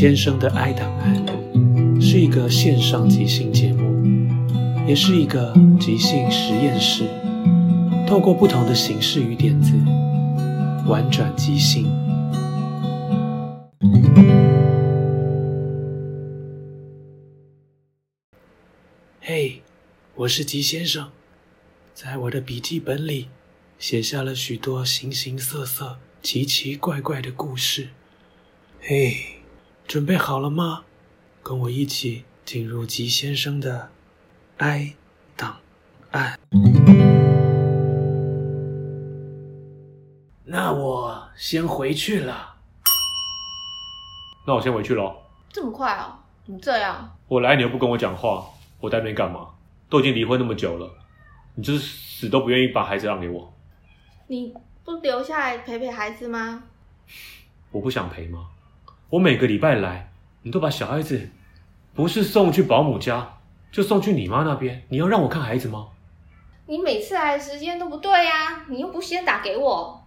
[0.00, 1.26] 先生的《爱档案》
[2.00, 4.00] 是一个线上即兴节目，
[4.86, 7.02] 也是一个即兴实验室，
[8.06, 9.72] 透过不同的形式与点子，
[10.86, 11.90] 玩转即兴。
[19.20, 19.62] 嘿，
[20.14, 21.10] 我是吉先生，
[21.92, 23.26] 在我的笔记本里
[23.80, 27.88] 写下了许多形形色色、奇奇怪怪的故事。
[28.80, 29.37] 嘿，
[29.88, 30.84] 准备好了吗？
[31.42, 33.88] 跟我一起进入吉先生的
[34.58, 34.94] 哀
[35.34, 35.56] 档
[36.10, 36.38] 案。
[40.44, 42.56] 那我先回去了。
[44.46, 45.16] 那我先回去喽。
[45.50, 46.22] 这么快啊？
[46.44, 47.16] 怎么这样？
[47.26, 48.46] 我来你又不跟我讲话，
[48.80, 49.48] 我在那边干嘛？
[49.88, 50.92] 都已经离婚那么久了，
[51.54, 53.50] 你就是死都不愿意把孩子让给我。
[54.26, 54.52] 你
[54.84, 56.64] 不留下来陪陪孩子吗？
[57.70, 58.50] 我不想陪吗？
[59.10, 61.30] 我每个礼拜来，你都把小孩子
[61.94, 63.38] 不是送去保姆家，
[63.72, 64.84] 就送去你妈那边。
[64.90, 65.86] 你要让我看孩子吗？
[66.66, 70.06] 你每次来的时间都不对呀、你又不先打给我。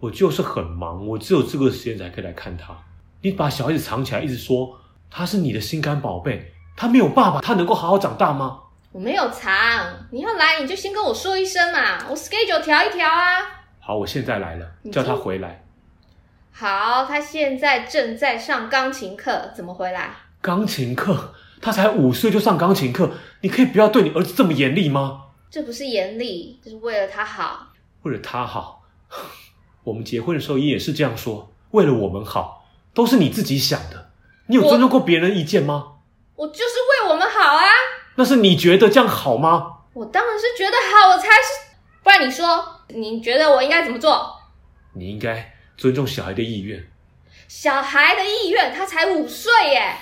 [0.00, 2.76] 我就是很忙，我只有这个时间才可以来看他。
[3.22, 4.78] 你把小孩子藏起来，一直说
[5.10, 8.60] 他是你的心肝宝贝，他没有爸爸，他能够好好长大吗？
[8.92, 9.50] 我没有藏，
[10.10, 13.40] 你要来你就先跟我说一声嘛，我 schedule 调一调啊。
[13.80, 15.63] 好，我现在来了，叫他回来。
[16.56, 20.14] 好，他现在正在上钢琴课，怎么回来？
[20.40, 23.10] 钢琴课，他才五岁就上钢琴课，
[23.40, 25.22] 你可以不要对你儿子这么严厉吗？
[25.50, 27.66] 这不是严厉，这是为了他好。
[28.02, 28.82] 为了他好，
[29.82, 34.10] 我们结婚的时候也是这样说，为了我们好，都是你自己想的。
[34.46, 35.94] 你有尊重过别人意见吗？
[36.36, 37.64] 我就是为我们好啊！
[38.14, 39.78] 那是你觉得这样好吗？
[39.92, 41.74] 我当然是觉得好，我才是。
[42.04, 44.32] 不然你说，你觉得我应该怎么做？
[44.92, 46.90] 你应该尊重小孩的意愿。
[47.48, 49.94] 小孩的意愿，他才五岁耶。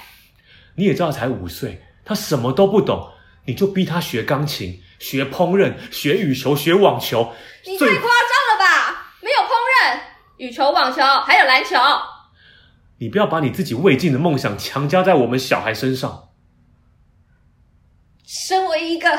[0.77, 3.13] 你也知道才五岁，他什么都不懂，
[3.47, 7.33] 你就逼他学钢琴、学烹饪、学羽球、学网球。
[7.65, 9.15] 你太夸张了吧？
[9.21, 9.51] 没有烹
[9.81, 10.01] 饪、
[10.39, 11.77] 羽球、网球，还有篮球。
[12.99, 16.31] 你不要把你自己未尽的梦想强加在我们小孩身上。
[18.25, 19.19] 身为一个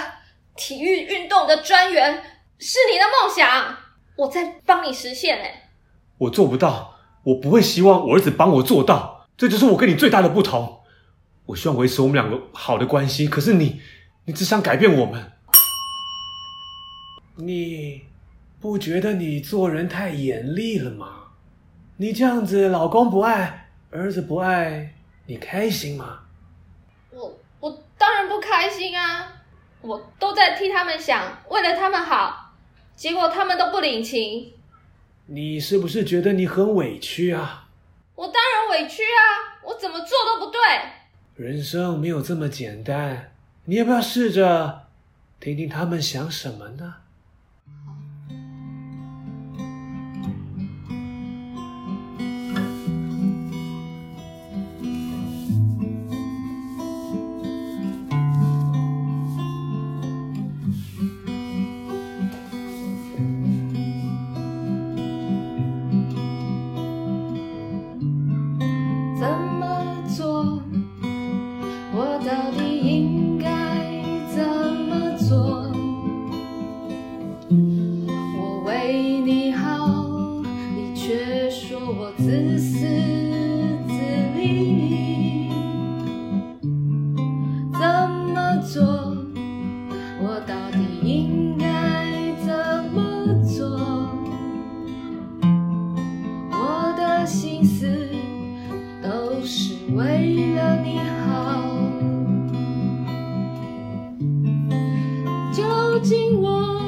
[0.55, 2.23] 体育运动的专员，
[2.57, 3.77] 是你的梦想，
[4.15, 5.62] 我在帮你实现哎。
[6.17, 10.81] 我做不到，我不会希望我儿子帮我做到，这就是我跟你最大的不同。
[11.45, 13.81] 我希望维持我们两个好的关系，可是你，
[14.25, 15.31] 你只想改变我们。
[17.35, 18.03] 你
[18.61, 21.07] 不觉得你做人太严厉了吗？
[21.97, 24.93] 你这样子，老公不爱，儿子不爱，
[25.25, 26.19] 你开心吗？
[27.11, 29.27] 我我当然不开心啊！
[29.81, 32.53] 我都在替他们想，为了他们好，
[32.95, 34.53] 结果他们都不领情，
[35.25, 37.69] 你是不是觉得你很委屈啊？
[38.15, 39.57] 我当然委屈啊！
[39.63, 40.59] 我怎么做都不对。
[41.35, 43.31] 人生没有这么简单，
[43.65, 44.87] 你要不要试着
[45.39, 46.95] 听听他们想什么呢？
[99.45, 101.63] 是为了你好。
[105.51, 106.82] 究竟我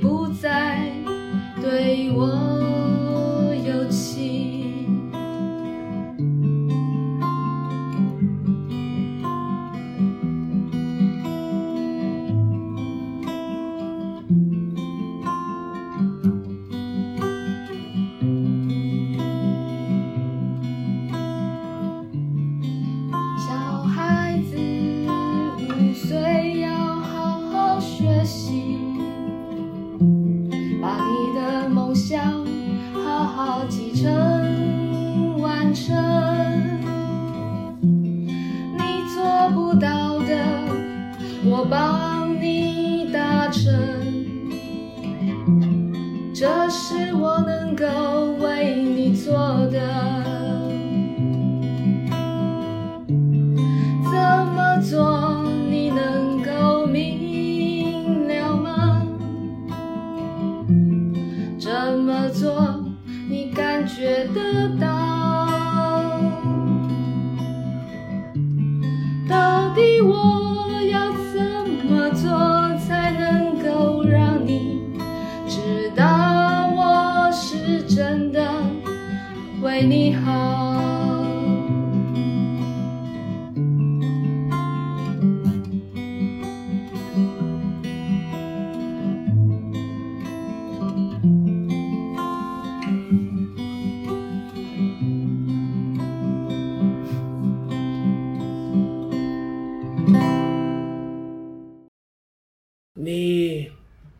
[0.00, 0.92] 不再
[1.60, 2.47] 对我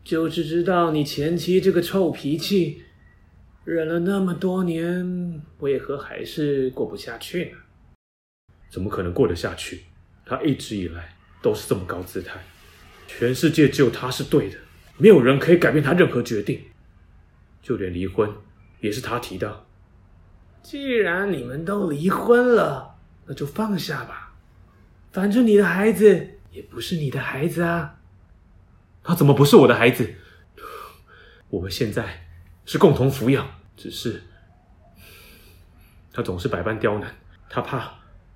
[0.09, 2.81] 就是知道你前妻这个臭脾气，
[3.63, 7.57] 忍了那么多年，为何还是过不下去呢？
[8.71, 9.81] 怎么可能过得下去？
[10.25, 12.39] 他一直以来都是这么高姿态，
[13.05, 14.57] 全世界只有他是对的，
[14.97, 16.59] 没有人可以改变他任何决定，
[17.61, 18.27] 就连离婚
[18.79, 19.63] 也是他提的。
[20.63, 22.95] 既然你们都离婚了，
[23.27, 24.33] 那就放下吧，
[25.11, 27.97] 反正你的孩子也不是你的孩子啊。
[29.09, 30.13] 他怎么不是我的孩子？
[31.49, 32.27] 我们现在
[32.63, 33.43] 是共同抚养，
[33.75, 34.21] 只是
[36.13, 37.15] 他总是百般刁难，
[37.49, 37.91] 他怕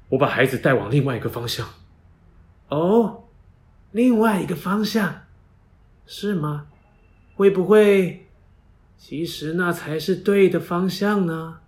[0.10, 1.70] 我把孩子带往另外一个方向。
[2.70, 3.26] 哦，
[3.92, 5.26] 另外一个方向，
[6.08, 6.66] 是吗？
[7.36, 8.26] 会不会，
[8.98, 11.60] 其实那才是对的方向呢？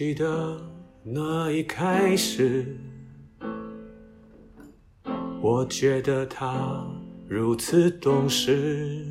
[0.00, 0.58] 记得
[1.02, 2.74] 那一开始，
[5.42, 6.82] 我觉得他
[7.28, 9.04] 如此懂事，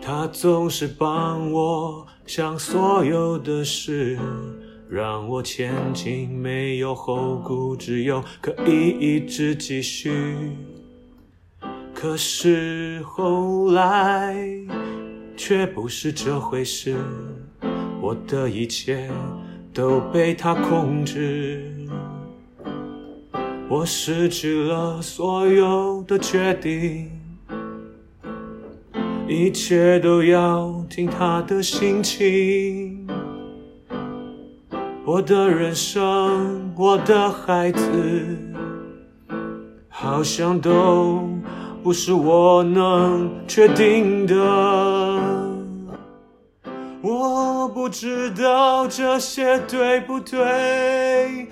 [0.00, 4.18] 他总是帮我想所有的事，
[4.88, 10.56] 让我前进没有后顾之忧，可以一直继续。
[11.92, 14.34] 可是后来
[15.36, 16.96] 却不是这回事，
[18.14, 19.10] 我的一切
[19.72, 21.64] 都被他控制。
[23.68, 27.10] 我失去了所有的决定，
[29.26, 33.04] 一切都要听他的心情。
[35.04, 37.90] 我的人生，我的孩子，
[39.88, 41.20] 好像都
[41.82, 45.03] 不是我能确定的。
[47.64, 51.48] 我不知道这些对不对，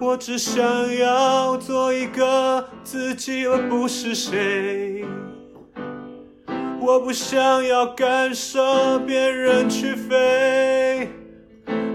[0.00, 0.64] 我只想
[0.96, 5.04] 要做一个自己，而不是谁。
[6.80, 11.10] 我不想要干涉别人去飞，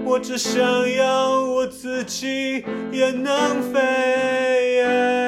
[0.04, 5.27] 我只想要我自己也能飞。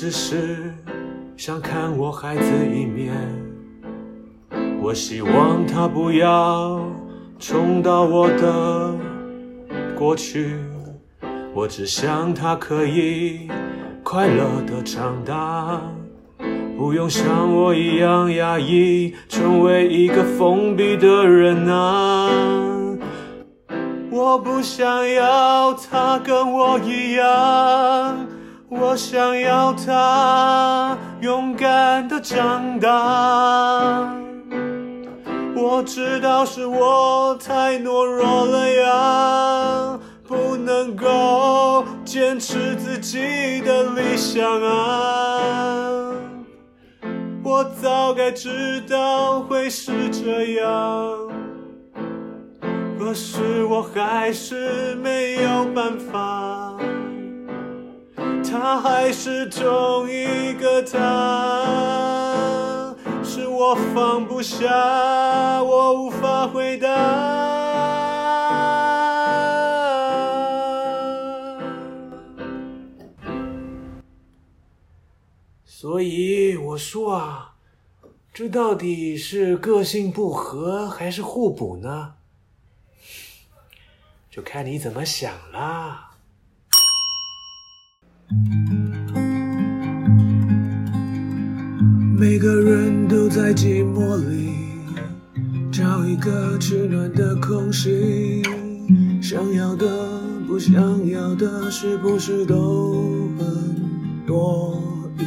[0.00, 0.72] 只是
[1.36, 3.12] 想看我孩子一面，
[4.80, 6.80] 我希望他不要
[7.36, 8.94] 重蹈我的
[9.98, 10.54] 过去，
[11.52, 13.48] 我只想他可以
[14.04, 15.82] 快乐的长大，
[16.76, 22.30] 不用像我一样压抑，成为一个封闭的人啊。
[24.12, 28.28] 我不想要他跟我一样。
[28.80, 34.08] 我想要他勇敢的长大，
[35.54, 46.12] 我知道是我太懦弱了呀，不能够坚持自己的理想啊，
[47.42, 51.28] 我早该知道会是这样，
[52.98, 56.57] 可是我还是没有办法。
[58.50, 60.96] 他还是同一个他，
[63.22, 66.88] 是我放不下，我无法回答。
[75.64, 77.54] 所以我说啊，
[78.32, 82.14] 这到底是个性不合还是互补呢？
[84.30, 86.07] 就看你怎么想啦。
[92.18, 94.50] 每个人都在寂寞里
[95.72, 98.42] 找一个取暖的空隙，
[99.22, 99.86] 想要的
[100.46, 100.74] 不想
[101.08, 103.46] 要的，是不是都很
[104.26, 104.78] 多
[105.18, 105.22] 余？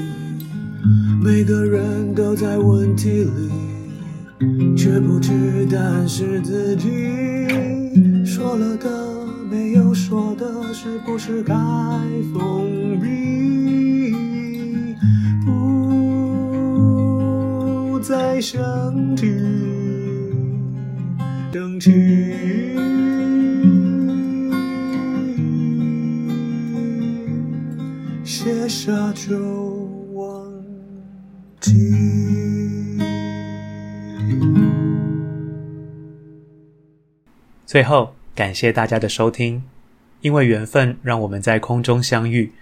[1.23, 6.87] 每个人都在问题里，却不知答案是自己
[8.23, 9.09] 说了的。
[9.49, 11.53] 没有说的，是不是该
[12.33, 12.80] 封
[18.41, 19.15] 不再想
[21.79, 21.91] 起，
[28.23, 29.37] 写下就
[30.13, 30.51] 忘
[31.59, 31.71] 记。
[37.67, 38.15] 最后。
[38.33, 39.61] 感谢大家的收听，
[40.21, 42.53] 因为缘分让我们在空中相遇。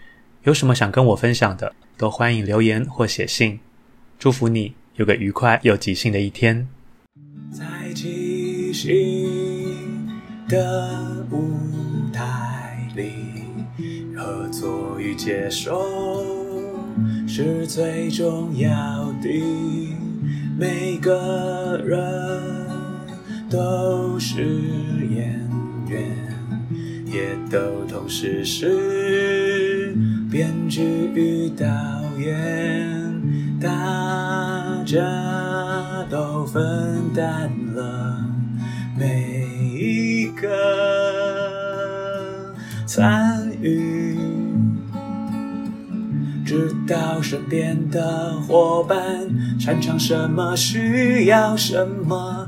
[0.43, 3.59] 有什么想跟我分享的，都欢迎留言或写信。
[4.17, 6.67] 祝福你有个愉快又即兴的一天。
[7.49, 7.63] 在
[7.95, 10.05] 即兴
[10.49, 11.57] 的舞
[12.11, 13.13] 台里，
[14.13, 15.81] 合作与接受
[17.25, 18.69] 是最重要
[19.23, 19.29] 的。
[20.59, 21.97] 每个人
[23.49, 24.43] 都是
[25.15, 25.39] 演。
[27.11, 29.95] 也都同时是
[30.29, 30.83] 编剧
[31.15, 31.65] 与导
[32.19, 33.67] 演，大
[34.89, 34.99] 家
[36.09, 38.25] 都分担了
[38.97, 40.47] 每一个
[42.87, 44.17] 参与，
[46.43, 48.97] 知道身边的伙伴
[49.59, 52.47] 擅长什么，需要什么。